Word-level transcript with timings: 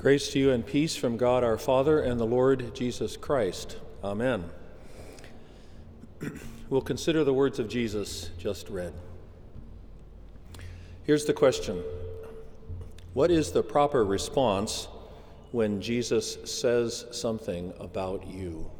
Grace 0.00 0.30
to 0.32 0.38
you 0.38 0.50
and 0.50 0.64
peace 0.64 0.96
from 0.96 1.18
God 1.18 1.44
our 1.44 1.58
Father 1.58 2.00
and 2.00 2.18
the 2.18 2.24
Lord 2.24 2.74
Jesus 2.74 3.18
Christ. 3.18 3.76
Amen. 4.02 4.48
we'll 6.70 6.80
consider 6.80 7.22
the 7.22 7.34
words 7.34 7.58
of 7.58 7.68
Jesus 7.68 8.30
just 8.38 8.70
read. 8.70 8.94
Here's 11.02 11.26
the 11.26 11.34
question 11.34 11.82
What 13.12 13.30
is 13.30 13.52
the 13.52 13.62
proper 13.62 14.02
response 14.02 14.88
when 15.52 15.82
Jesus 15.82 16.38
says 16.50 17.04
something 17.10 17.74
about 17.78 18.26
you? 18.26 18.70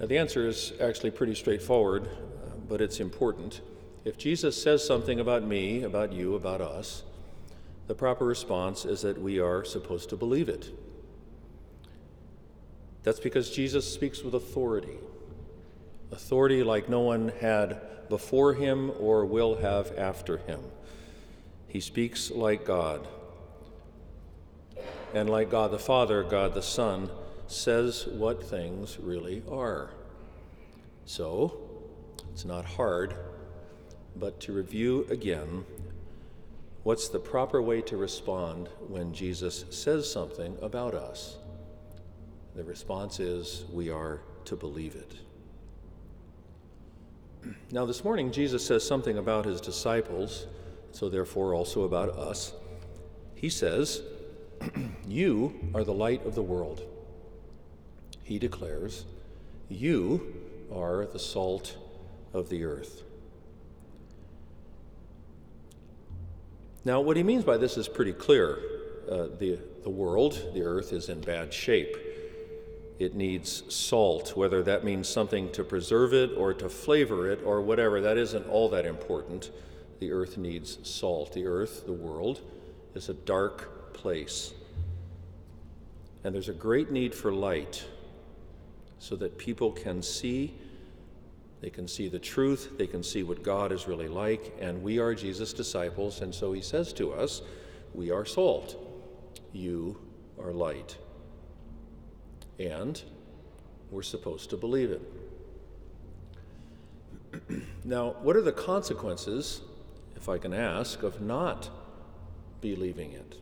Now, 0.00 0.06
the 0.06 0.18
answer 0.18 0.48
is 0.48 0.72
actually 0.80 1.12
pretty 1.12 1.36
straightforward, 1.36 2.08
uh, 2.08 2.56
but 2.68 2.80
it's 2.80 2.98
important. 2.98 3.60
If 4.04 4.18
Jesus 4.18 4.60
says 4.60 4.84
something 4.84 5.20
about 5.20 5.44
me, 5.44 5.84
about 5.84 6.12
you, 6.12 6.34
about 6.34 6.60
us, 6.60 7.04
the 7.86 7.94
proper 7.94 8.24
response 8.24 8.84
is 8.84 9.02
that 9.02 9.20
we 9.20 9.38
are 9.38 9.64
supposed 9.64 10.08
to 10.10 10.16
believe 10.16 10.48
it. 10.48 10.70
That's 13.02 13.20
because 13.20 13.50
Jesus 13.50 13.92
speaks 13.92 14.22
with 14.22 14.34
authority. 14.34 14.98
Authority 16.10 16.62
like 16.62 16.88
no 16.88 17.00
one 17.00 17.32
had 17.40 18.08
before 18.08 18.54
him 18.54 18.90
or 18.98 19.26
will 19.26 19.56
have 19.56 19.96
after 19.98 20.38
him. 20.38 20.60
He 21.68 21.80
speaks 21.80 22.30
like 22.30 22.64
God. 22.64 23.06
And 25.12 25.28
like 25.28 25.50
God 25.50 25.70
the 25.70 25.78
Father, 25.78 26.22
God 26.22 26.54
the 26.54 26.62
Son 26.62 27.10
says 27.46 28.06
what 28.06 28.42
things 28.42 28.98
really 28.98 29.42
are. 29.50 29.90
So, 31.04 31.58
it's 32.32 32.46
not 32.46 32.64
hard, 32.64 33.14
but 34.16 34.40
to 34.40 34.52
review 34.52 35.06
again 35.10 35.64
What's 36.84 37.08
the 37.08 37.18
proper 37.18 37.62
way 37.62 37.80
to 37.80 37.96
respond 37.96 38.68
when 38.88 39.14
Jesus 39.14 39.64
says 39.70 40.10
something 40.10 40.58
about 40.60 40.94
us? 40.94 41.38
The 42.54 42.62
response 42.62 43.20
is 43.20 43.64
we 43.72 43.88
are 43.88 44.20
to 44.44 44.54
believe 44.54 44.94
it. 44.94 45.14
Now, 47.72 47.86
this 47.86 48.04
morning, 48.04 48.30
Jesus 48.30 48.64
says 48.66 48.86
something 48.86 49.16
about 49.16 49.46
his 49.46 49.62
disciples, 49.62 50.46
so 50.92 51.08
therefore 51.08 51.54
also 51.54 51.84
about 51.84 52.10
us. 52.10 52.52
He 53.34 53.48
says, 53.48 54.02
You 55.06 55.54
are 55.74 55.84
the 55.84 55.94
light 55.94 56.26
of 56.26 56.34
the 56.34 56.42
world. 56.42 56.82
He 58.22 58.38
declares, 58.38 59.06
You 59.70 60.34
are 60.70 61.06
the 61.06 61.18
salt 61.18 61.78
of 62.34 62.50
the 62.50 62.64
earth. 62.64 63.04
Now, 66.84 67.00
what 67.00 67.16
he 67.16 67.22
means 67.22 67.44
by 67.44 67.56
this 67.56 67.76
is 67.76 67.88
pretty 67.88 68.12
clear. 68.12 68.58
Uh, 69.10 69.28
the, 69.38 69.58
the 69.82 69.90
world, 69.90 70.50
the 70.52 70.62
earth, 70.62 70.92
is 70.92 71.08
in 71.08 71.20
bad 71.20 71.52
shape. 71.52 71.96
It 72.98 73.14
needs 73.14 73.62
salt, 73.74 74.36
whether 74.36 74.62
that 74.62 74.84
means 74.84 75.08
something 75.08 75.50
to 75.52 75.64
preserve 75.64 76.12
it 76.12 76.30
or 76.36 76.54
to 76.54 76.68
flavor 76.68 77.30
it 77.30 77.40
or 77.44 77.60
whatever, 77.60 78.00
that 78.02 78.18
isn't 78.18 78.46
all 78.48 78.68
that 78.70 78.86
important. 78.86 79.50
The 79.98 80.12
earth 80.12 80.36
needs 80.36 80.78
salt. 80.88 81.32
The 81.32 81.46
earth, 81.46 81.86
the 81.86 81.92
world, 81.92 82.40
is 82.94 83.08
a 83.08 83.14
dark 83.14 83.92
place. 83.94 84.52
And 86.22 86.34
there's 86.34 86.48
a 86.48 86.54
great 86.54 86.90
need 86.90 87.14
for 87.14 87.32
light 87.32 87.84
so 88.98 89.16
that 89.16 89.38
people 89.38 89.72
can 89.72 90.02
see 90.02 90.54
they 91.64 91.70
can 91.70 91.88
see 91.88 92.08
the 92.08 92.18
truth, 92.18 92.76
they 92.76 92.86
can 92.86 93.02
see 93.02 93.22
what 93.22 93.42
God 93.42 93.72
is 93.72 93.88
really 93.88 94.06
like, 94.06 94.54
and 94.60 94.82
we 94.82 94.98
are 94.98 95.14
Jesus' 95.14 95.54
disciples, 95.54 96.20
and 96.20 96.34
so 96.34 96.52
he 96.52 96.60
says 96.60 96.92
to 96.92 97.14
us, 97.14 97.40
We 97.94 98.10
are 98.10 98.26
salt, 98.26 98.76
you 99.54 99.98
are 100.38 100.52
light. 100.52 100.98
And 102.58 103.02
we're 103.90 104.02
supposed 104.02 104.50
to 104.50 104.58
believe 104.58 104.90
it. 104.90 105.00
now, 107.86 108.16
what 108.20 108.36
are 108.36 108.42
the 108.42 108.52
consequences, 108.52 109.62
if 110.16 110.28
I 110.28 110.36
can 110.36 110.52
ask, 110.52 111.02
of 111.02 111.22
not 111.22 111.70
believing 112.60 113.12
it? 113.12 113.38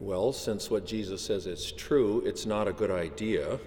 Well, 0.00 0.32
since 0.32 0.68
what 0.68 0.84
Jesus 0.84 1.24
says 1.24 1.46
is 1.46 1.70
true, 1.70 2.24
it's 2.26 2.44
not 2.44 2.66
a 2.66 2.72
good 2.72 2.90
idea 2.90 3.60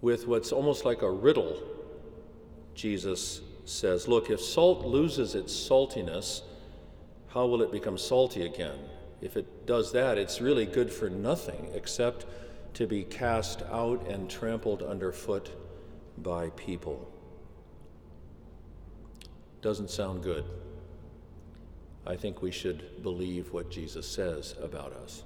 with 0.00 0.26
what's 0.26 0.52
almost 0.52 0.84
like 0.84 1.02
a 1.02 1.10
riddle. 1.10 1.62
Jesus 2.74 3.40
says, 3.64 4.08
Look, 4.08 4.30
if 4.30 4.40
salt 4.40 4.84
loses 4.84 5.34
its 5.34 5.52
saltiness, 5.52 6.42
how 7.28 7.46
will 7.46 7.62
it 7.62 7.70
become 7.70 7.98
salty 7.98 8.42
again? 8.42 8.78
If 9.20 9.36
it 9.36 9.66
does 9.66 9.92
that, 9.92 10.18
it's 10.18 10.40
really 10.40 10.66
good 10.66 10.92
for 10.92 11.10
nothing 11.10 11.70
except 11.74 12.26
to 12.74 12.86
be 12.86 13.04
cast 13.04 13.62
out 13.70 14.06
and 14.08 14.30
trampled 14.30 14.82
underfoot 14.82 15.50
by 16.18 16.50
people. 16.50 17.10
Doesn't 19.60 19.90
sound 19.90 20.22
good. 20.22 20.44
I 22.06 22.16
think 22.16 22.40
we 22.40 22.50
should 22.50 23.02
believe 23.02 23.52
what 23.52 23.70
Jesus 23.70 24.08
says 24.08 24.54
about 24.62 24.92
us. 24.94 25.22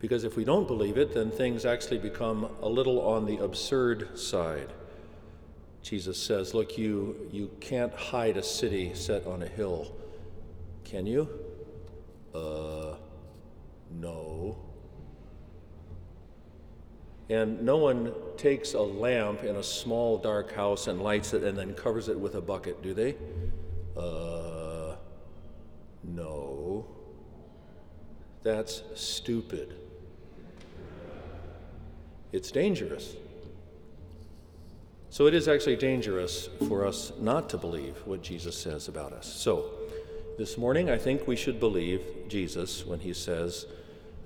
Because 0.00 0.24
if 0.24 0.36
we 0.36 0.44
don't 0.44 0.66
believe 0.66 0.96
it, 0.96 1.12
then 1.12 1.30
things 1.30 1.64
actually 1.64 1.98
become 1.98 2.48
a 2.62 2.68
little 2.68 3.00
on 3.00 3.26
the 3.26 3.38
absurd 3.38 4.18
side. 4.18 4.72
Jesus 5.82 6.20
says, 6.20 6.54
Look, 6.54 6.78
you, 6.78 7.28
you 7.32 7.50
can't 7.60 7.92
hide 7.92 8.36
a 8.36 8.42
city 8.42 8.94
set 8.94 9.26
on 9.26 9.42
a 9.42 9.48
hill. 9.48 9.92
Can 10.84 11.06
you? 11.06 11.28
Uh, 12.34 12.94
no. 13.90 14.58
And 17.30 17.62
no 17.62 17.76
one 17.76 18.14
takes 18.36 18.74
a 18.74 18.80
lamp 18.80 19.44
in 19.44 19.56
a 19.56 19.62
small 19.62 20.16
dark 20.16 20.52
house 20.52 20.86
and 20.86 21.02
lights 21.02 21.34
it 21.34 21.42
and 21.42 21.58
then 21.58 21.74
covers 21.74 22.08
it 22.08 22.18
with 22.18 22.36
a 22.36 22.40
bucket, 22.40 22.82
do 22.82 22.94
they? 22.94 23.16
Uh, 23.96 24.96
no. 26.04 26.86
That's 28.42 28.82
stupid. 28.94 29.74
It's 32.30 32.50
dangerous. 32.50 33.16
So 35.10 35.26
it 35.26 35.34
is 35.34 35.48
actually 35.48 35.76
dangerous 35.76 36.50
for 36.68 36.86
us 36.86 37.12
not 37.18 37.48
to 37.50 37.58
believe 37.58 37.96
what 38.04 38.22
Jesus 38.22 38.56
says 38.56 38.88
about 38.88 39.12
us. 39.12 39.26
So 39.26 39.70
this 40.36 40.58
morning, 40.58 40.90
I 40.90 40.98
think 40.98 41.26
we 41.26 41.36
should 41.36 41.58
believe 41.58 42.02
Jesus 42.28 42.84
when 42.84 43.00
he 43.00 43.14
says 43.14 43.66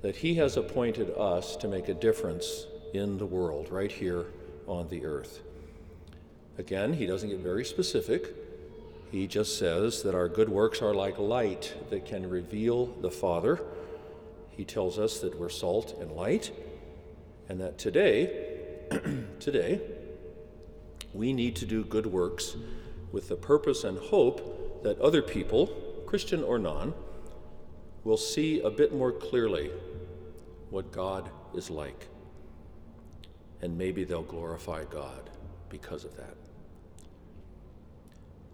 that 0.02 0.16
he 0.16 0.34
has 0.34 0.56
appointed 0.56 1.10
us 1.16 1.54
to 1.56 1.68
make 1.68 1.88
a 1.88 1.94
difference 1.94 2.66
in 2.92 3.18
the 3.18 3.26
world 3.26 3.70
right 3.70 3.92
here 3.92 4.26
on 4.66 4.88
the 4.88 5.04
earth. 5.04 5.41
Again, 6.58 6.92
he 6.92 7.06
doesn't 7.06 7.30
get 7.30 7.38
very 7.38 7.64
specific. 7.64 8.34
He 9.12 9.28
just 9.28 9.58
says 9.58 10.02
that 10.02 10.16
our 10.16 10.28
good 10.28 10.48
works 10.48 10.82
are 10.82 10.92
like 10.92 11.18
light 11.18 11.72
that 11.91 12.04
can 12.04 12.28
reveal 12.28 12.86
the 12.86 13.10
Father. 13.10 13.60
He 14.50 14.64
tells 14.64 14.98
us 14.98 15.20
that 15.20 15.38
we're 15.38 15.48
salt 15.48 15.96
and 16.00 16.10
light 16.10 16.50
and 17.52 17.60
that 17.60 17.76
today, 17.76 18.30
today, 19.38 19.78
we 21.12 21.34
need 21.34 21.54
to 21.56 21.66
do 21.66 21.84
good 21.84 22.06
works 22.06 22.56
with 23.12 23.28
the 23.28 23.36
purpose 23.36 23.84
and 23.84 23.98
hope 23.98 24.82
that 24.84 24.98
other 25.00 25.20
people, 25.20 25.66
Christian 26.06 26.42
or 26.42 26.58
non, 26.58 26.94
will 28.04 28.16
see 28.16 28.60
a 28.60 28.70
bit 28.70 28.94
more 28.94 29.12
clearly 29.12 29.70
what 30.70 30.92
God 30.92 31.28
is 31.54 31.68
like. 31.68 32.08
And 33.60 33.76
maybe 33.76 34.04
they'll 34.04 34.22
glorify 34.22 34.84
God 34.84 35.28
because 35.68 36.06
of 36.06 36.16
that. 36.16 36.34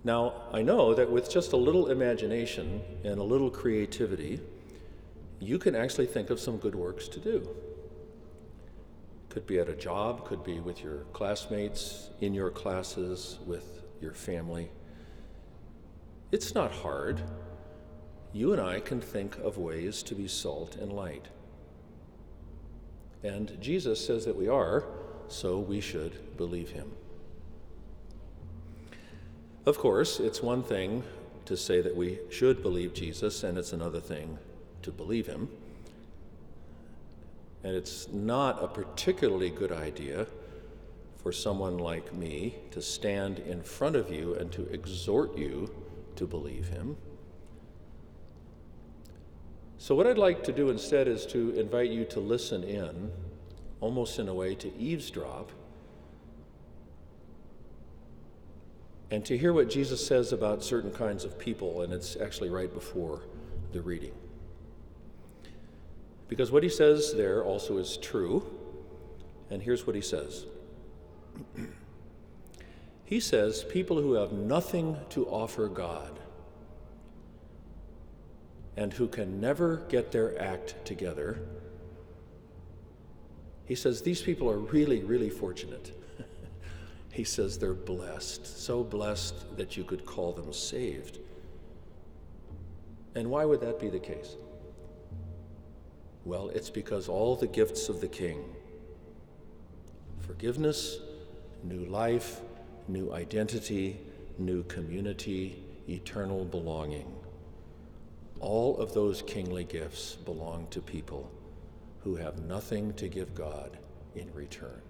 Now, 0.02 0.42
I 0.52 0.62
know 0.62 0.92
that 0.94 1.08
with 1.08 1.30
just 1.30 1.52
a 1.52 1.56
little 1.56 1.92
imagination 1.92 2.82
and 3.04 3.20
a 3.20 3.22
little 3.22 3.48
creativity, 3.48 4.40
you 5.38 5.60
can 5.60 5.76
actually 5.76 6.06
think 6.06 6.30
of 6.30 6.40
some 6.40 6.56
good 6.56 6.74
works 6.74 7.06
to 7.06 7.20
do. 7.20 7.48
Could 9.38 9.46
be 9.46 9.60
at 9.60 9.68
a 9.68 9.76
job, 9.76 10.24
could 10.24 10.42
be 10.42 10.58
with 10.58 10.82
your 10.82 11.04
classmates, 11.12 12.10
in 12.20 12.34
your 12.34 12.50
classes, 12.50 13.38
with 13.46 13.84
your 14.00 14.12
family. 14.12 14.68
It's 16.32 16.56
not 16.56 16.72
hard. 16.72 17.22
You 18.32 18.52
and 18.52 18.60
I 18.60 18.80
can 18.80 19.00
think 19.00 19.38
of 19.38 19.56
ways 19.56 20.02
to 20.02 20.16
be 20.16 20.26
salt 20.26 20.74
and 20.74 20.92
light. 20.92 21.26
And 23.22 23.56
Jesus 23.60 24.04
says 24.04 24.24
that 24.24 24.34
we 24.34 24.48
are, 24.48 24.84
so 25.28 25.60
we 25.60 25.80
should 25.80 26.36
believe 26.36 26.70
him. 26.70 26.90
Of 29.66 29.78
course, 29.78 30.18
it's 30.18 30.42
one 30.42 30.64
thing 30.64 31.04
to 31.44 31.56
say 31.56 31.80
that 31.80 31.94
we 31.94 32.18
should 32.28 32.60
believe 32.60 32.92
Jesus, 32.92 33.44
and 33.44 33.56
it's 33.56 33.72
another 33.72 34.00
thing 34.00 34.38
to 34.82 34.90
believe 34.90 35.28
him. 35.28 35.48
And 37.64 37.74
it's 37.74 38.08
not 38.08 38.62
a 38.62 38.68
particularly 38.68 39.50
good 39.50 39.72
idea 39.72 40.26
for 41.16 41.32
someone 41.32 41.78
like 41.78 42.14
me 42.14 42.54
to 42.70 42.80
stand 42.80 43.40
in 43.40 43.62
front 43.62 43.96
of 43.96 44.10
you 44.10 44.34
and 44.34 44.52
to 44.52 44.66
exhort 44.72 45.36
you 45.36 45.74
to 46.16 46.26
believe 46.26 46.68
him. 46.68 46.96
So, 49.76 49.94
what 49.94 50.06
I'd 50.06 50.18
like 50.18 50.42
to 50.44 50.52
do 50.52 50.70
instead 50.70 51.06
is 51.06 51.24
to 51.26 51.50
invite 51.58 51.90
you 51.90 52.04
to 52.06 52.20
listen 52.20 52.64
in, 52.64 53.12
almost 53.80 54.18
in 54.18 54.28
a 54.28 54.34
way 54.34 54.54
to 54.56 54.76
eavesdrop, 54.76 55.52
and 59.10 59.24
to 59.24 59.38
hear 59.38 59.52
what 59.52 59.70
Jesus 59.70 60.04
says 60.04 60.32
about 60.32 60.64
certain 60.64 60.90
kinds 60.90 61.24
of 61.24 61.38
people, 61.38 61.82
and 61.82 61.92
it's 61.92 62.16
actually 62.16 62.50
right 62.50 62.72
before 62.72 63.22
the 63.72 63.80
reading. 63.80 64.12
Because 66.28 66.52
what 66.52 66.62
he 66.62 66.68
says 66.68 67.14
there 67.14 67.42
also 67.42 67.78
is 67.78 67.96
true, 67.96 68.44
and 69.50 69.62
here's 69.62 69.86
what 69.86 69.96
he 69.96 70.02
says 70.02 70.46
He 73.04 73.20
says, 73.20 73.64
People 73.64 74.02
who 74.02 74.12
have 74.12 74.32
nothing 74.32 74.98
to 75.10 75.26
offer 75.26 75.66
God 75.68 76.20
and 78.76 78.92
who 78.92 79.08
can 79.08 79.40
never 79.40 79.78
get 79.88 80.12
their 80.12 80.38
act 80.40 80.74
together, 80.84 81.40
he 83.64 83.74
says, 83.74 84.02
These 84.02 84.20
people 84.20 84.50
are 84.50 84.58
really, 84.58 85.02
really 85.02 85.30
fortunate. 85.30 85.92
he 87.10 87.24
says 87.24 87.58
they're 87.58 87.72
blessed, 87.72 88.46
so 88.62 88.84
blessed 88.84 89.56
that 89.56 89.78
you 89.78 89.84
could 89.84 90.04
call 90.04 90.32
them 90.32 90.52
saved. 90.52 91.18
And 93.14 93.30
why 93.30 93.46
would 93.46 93.62
that 93.62 93.80
be 93.80 93.88
the 93.88 93.98
case? 93.98 94.36
Well, 96.28 96.50
it's 96.50 96.68
because 96.68 97.08
all 97.08 97.36
the 97.36 97.46
gifts 97.46 97.88
of 97.88 98.02
the 98.02 98.06
King 98.06 98.44
forgiveness, 100.20 100.98
new 101.64 101.86
life, 101.86 102.42
new 102.86 103.14
identity, 103.14 103.98
new 104.38 104.62
community, 104.64 105.64
eternal 105.88 106.44
belonging 106.44 107.10
all 108.40 108.76
of 108.76 108.92
those 108.92 109.22
kingly 109.22 109.64
gifts 109.64 110.16
belong 110.16 110.66
to 110.70 110.80
people 110.82 111.30
who 112.04 112.16
have 112.16 112.44
nothing 112.44 112.92
to 112.94 113.08
give 113.08 113.34
God 113.34 113.78
in 114.14 114.32
return. 114.34 114.82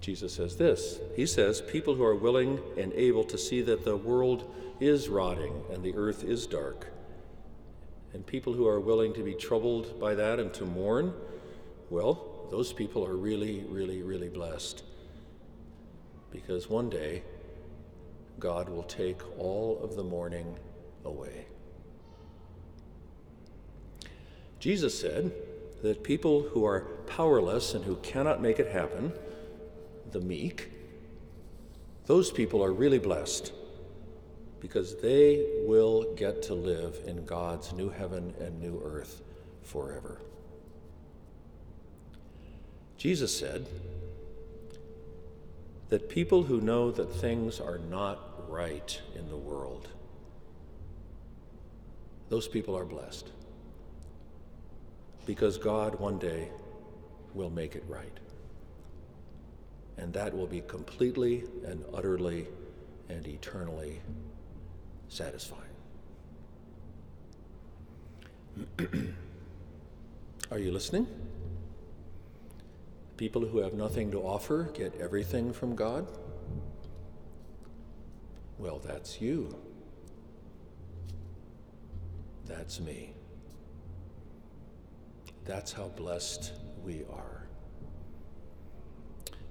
Jesus 0.00 0.34
says 0.34 0.56
this 0.56 0.98
He 1.14 1.26
says, 1.26 1.60
People 1.60 1.94
who 1.94 2.02
are 2.02 2.16
willing 2.16 2.60
and 2.76 2.92
able 2.92 3.24
to 3.24 3.38
see 3.38 3.62
that 3.62 3.84
the 3.84 3.96
world 3.96 4.52
is 4.80 5.08
rotting 5.08 5.62
and 5.72 5.82
the 5.82 5.94
earth 5.94 6.24
is 6.24 6.46
dark, 6.46 6.88
and 8.12 8.26
people 8.26 8.52
who 8.52 8.66
are 8.66 8.80
willing 8.80 9.12
to 9.14 9.22
be 9.22 9.34
troubled 9.34 9.98
by 9.98 10.14
that 10.14 10.38
and 10.38 10.52
to 10.54 10.64
mourn, 10.64 11.14
well, 11.90 12.46
those 12.50 12.72
people 12.72 13.06
are 13.06 13.16
really, 13.16 13.64
really, 13.68 14.02
really 14.02 14.28
blessed. 14.28 14.82
Because 16.30 16.68
one 16.68 16.90
day, 16.90 17.22
God 18.38 18.68
will 18.68 18.82
take 18.82 19.18
all 19.38 19.80
of 19.82 19.96
the 19.96 20.02
mourning 20.02 20.58
away. 21.04 21.46
Jesus 24.58 24.98
said 24.98 25.32
that 25.82 26.02
people 26.02 26.42
who 26.42 26.64
are 26.64 26.82
powerless 27.06 27.74
and 27.74 27.84
who 27.84 27.96
cannot 27.96 28.40
make 28.40 28.58
it 28.58 28.70
happen, 28.70 29.12
the 30.12 30.20
meek, 30.20 30.70
those 32.06 32.30
people 32.30 32.62
are 32.62 32.72
really 32.72 32.98
blessed 32.98 33.52
because 34.62 34.94
they 35.00 35.44
will 35.66 36.14
get 36.14 36.40
to 36.40 36.54
live 36.54 37.00
in 37.04 37.24
God's 37.24 37.72
new 37.72 37.88
heaven 37.90 38.32
and 38.40 38.60
new 38.60 38.80
earth 38.84 39.20
forever. 39.64 40.20
Jesus 42.96 43.36
said 43.36 43.66
that 45.88 46.08
people 46.08 46.44
who 46.44 46.60
know 46.60 46.92
that 46.92 47.12
things 47.12 47.58
are 47.58 47.78
not 47.78 48.48
right 48.48 49.00
in 49.16 49.28
the 49.28 49.36
world, 49.36 49.88
those 52.28 52.46
people 52.46 52.78
are 52.78 52.84
blessed 52.84 53.30
because 55.26 55.58
God 55.58 55.98
one 55.98 56.20
day 56.20 56.48
will 57.34 57.50
make 57.50 57.74
it 57.74 57.82
right. 57.88 58.16
And 59.98 60.12
that 60.12 60.32
will 60.32 60.46
be 60.46 60.60
completely 60.60 61.42
and 61.66 61.84
utterly 61.92 62.46
and 63.08 63.26
eternally 63.26 64.00
satisfying. 65.12 65.60
are 70.50 70.58
you 70.58 70.72
listening? 70.72 71.06
People 73.18 73.44
who 73.44 73.58
have 73.58 73.74
nothing 73.74 74.10
to 74.10 74.20
offer 74.20 74.70
get 74.74 74.98
everything 74.98 75.52
from 75.52 75.76
God? 75.76 76.06
Well, 78.58 78.78
that's 78.78 79.20
you. 79.20 79.54
That's 82.46 82.80
me. 82.80 83.12
That's 85.44 85.72
how 85.72 85.88
blessed 85.88 86.52
we 86.82 87.04
are. 87.12 87.41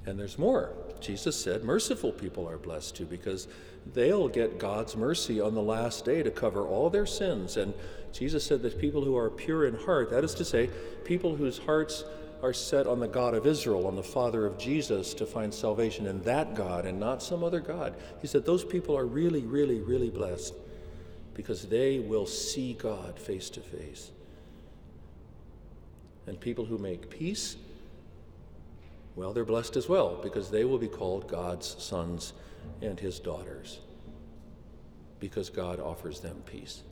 And 0.06 0.19
there's 0.19 0.38
more. 0.38 0.74
Jesus 1.00 1.36
said 1.36 1.63
merciful 1.63 2.12
people 2.12 2.48
are 2.48 2.57
blessed 2.57 2.95
too 2.95 3.06
because 3.06 3.48
they'll 3.94 4.27
get 4.27 4.59
God's 4.59 4.95
mercy 4.95 5.39
on 5.39 5.53
the 5.53 5.62
last 5.62 6.06
day 6.06 6.24
to 6.24 6.31
cover 6.31 6.68
all 6.68 6.89
their 6.89 7.06
sins. 7.06 7.57
And 7.57 7.74
Jesus 8.13 8.44
said 8.44 8.62
that 8.62 8.80
people 8.80 9.03
who 9.03 9.18
are 9.18 9.30
pure 9.30 9.65
in 9.65 9.75
heart, 9.75 10.09
that 10.12 10.24
is 10.24 10.33
to 10.36 10.45
say, 10.45 10.69
people 11.06 11.36
whose 11.36 11.57
hearts 11.57 12.03
are 12.44 12.53
set 12.53 12.88
on 12.88 13.00
the 13.00 13.07
God 13.07 13.36
of 13.36 13.45
Israel, 13.45 13.86
on 13.86 13.95
the 13.95 14.03
Father 14.03 14.45
of 14.45 14.57
Jesus, 14.57 15.13
to 15.13 15.25
find 15.25 15.53
salvation 15.53 16.07
in 16.07 16.21
that 16.24 16.56
God 16.56 16.86
and 16.86 17.00
not 17.00 17.21
some 17.21 17.44
other 17.44 17.59
God. 17.59 17.95
He 18.21 18.27
said 18.27 18.45
those 18.45 18.65
people 18.65 18.97
are 18.97 19.06
really, 19.06 19.42
really, 19.42 19.80
really 19.80 20.09
blessed 20.09 20.56
because 21.33 21.68
they 21.68 22.00
will 22.00 22.25
see 22.25 22.74
God 22.74 23.18
face 23.18 23.50
to 23.51 23.59
face. 23.62 24.12
And 26.27 26.39
people 26.39 26.65
who 26.65 26.77
make 26.77 27.09
peace, 27.09 27.57
well, 29.15 29.33
they're 29.33 29.45
blessed 29.45 29.75
as 29.75 29.89
well 29.89 30.19
because 30.21 30.49
they 30.49 30.63
will 30.63 30.77
be 30.77 30.87
called 30.87 31.27
God's 31.27 31.81
sons 31.81 32.33
and 32.81 32.99
his 32.99 33.19
daughters 33.19 33.79
because 35.19 35.49
God 35.49 35.79
offers 35.79 36.19
them 36.19 36.41
peace. 36.45 36.83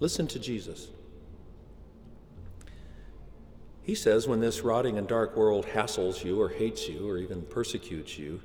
Listen 0.00 0.26
to 0.26 0.38
Jesus. 0.38 0.88
He 3.82 3.94
says 3.94 4.28
when 4.28 4.40
this 4.40 4.62
rotting 4.62 4.96
and 4.98 5.06
dark 5.06 5.36
world 5.36 5.66
hassles 5.66 6.24
you 6.24 6.40
or 6.40 6.48
hates 6.48 6.88
you 6.88 7.08
or 7.08 7.18
even 7.18 7.42
persecutes 7.42 8.18
you 8.18 8.40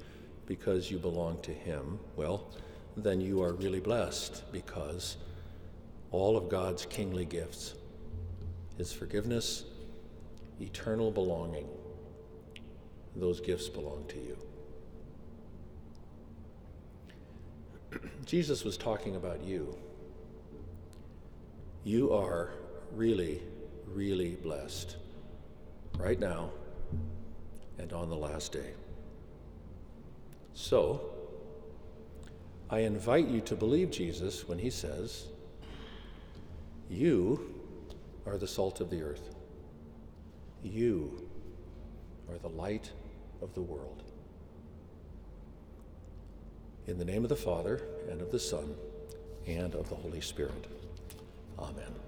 because 0.48 0.90
you 0.90 0.98
belong 0.98 1.40
to 1.42 1.52
Him, 1.52 2.00
well, 2.16 2.52
then 2.96 3.22
you 3.22 3.42
are 3.44 3.54
really 3.54 3.80
blessed 3.80 4.52
because 4.52 5.18
all 6.12 6.38
of 6.38 6.50
God's 6.50 6.86
kingly 6.86 7.26
gifts, 7.26 7.76
His 8.78 8.92
forgiveness, 8.92 9.66
eternal 10.60 11.12
belonging, 11.12 11.68
those 13.16 13.40
gifts 13.40 13.68
belong 13.70 14.06
to 14.08 14.18
you. 14.18 14.38
Jesus 18.26 18.64
was 18.64 18.78
talking 18.78 19.16
about 19.16 19.44
you. 19.44 19.78
You 21.84 22.14
are 22.14 22.52
really, 22.94 23.42
really 23.88 24.36
blessed 24.36 24.98
right 25.98 26.20
now 26.20 26.52
and 27.78 27.94
on 27.94 28.10
the 28.10 28.16
last 28.16 28.52
day. 28.52 28.74
So, 30.54 31.02
I 32.70 32.80
invite 32.80 33.28
you 33.28 33.40
to 33.42 33.56
believe 33.56 33.92
Jesus 33.92 34.48
when 34.48 34.60
he 34.60 34.70
says, 34.70 35.28
You 36.90 37.54
are 38.26 38.38
the 38.38 38.48
salt 38.48 38.82
of 38.82 38.90
the 38.90 39.02
earth. 39.02 39.37
You 40.64 41.28
are 42.30 42.38
the 42.38 42.50
light 42.50 42.92
of 43.42 43.54
the 43.54 43.62
world. 43.62 44.04
In 46.88 46.98
the 46.98 47.06
name 47.06 47.24
of 47.24 47.30
the 47.30 47.36
Father, 47.36 47.82
and 48.10 48.22
of 48.22 48.32
the 48.32 48.40
Son, 48.40 48.76
and 49.46 49.76
of 49.76 49.90
the 49.90 49.96
Holy 49.96 50.22
Spirit. 50.22 50.68
Amen. 51.60 52.07